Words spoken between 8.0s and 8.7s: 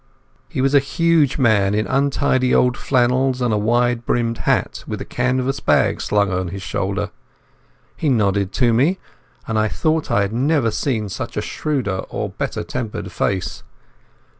nodded